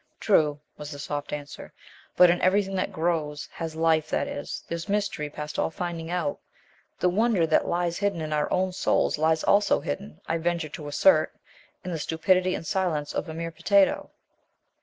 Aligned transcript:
"True," 0.19 0.59
was 0.79 0.89
the 0.89 0.97
soft 0.97 1.31
answer, 1.31 1.71
"but 2.17 2.31
in 2.31 2.41
everything 2.41 2.73
that 2.75 2.91
grows, 2.91 3.47
has 3.51 3.75
life, 3.75 4.09
that 4.09 4.27
is, 4.27 4.63
there's 4.67 4.89
mystery 4.89 5.29
past 5.29 5.59
all 5.59 5.69
finding 5.69 6.09
out. 6.09 6.39
The 6.99 7.07
wonder 7.07 7.45
that 7.45 7.67
lies 7.67 7.99
hidden 7.99 8.19
in 8.19 8.33
our 8.33 8.51
own 8.51 8.71
souls 8.71 9.19
lies 9.19 9.43
also 9.43 9.79
hidden, 9.79 10.19
I 10.27 10.39
venture 10.39 10.69
to 10.69 10.87
assert, 10.87 11.35
in 11.83 11.91
the 11.91 11.99
stupidity 11.99 12.55
and 12.55 12.65
silence 12.65 13.13
of 13.13 13.29
a 13.29 13.33
mere 13.35 13.51
potato." 13.51 14.09